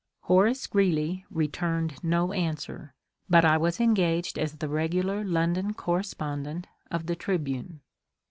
Horace 0.21 0.65
Greeley 0.65 1.25
returned 1.29 2.03
no 2.03 2.33
answer, 2.33 2.95
but 3.29 3.45
I 3.45 3.57
was 3.57 3.79
engaged 3.79 4.39
as 4.39 4.53
the 4.53 4.67
regular 4.67 5.23
London 5.23 5.75
correspondent 5.75 6.65
of 6.89 7.05
the" 7.05 7.15
Tribune." 7.23 7.81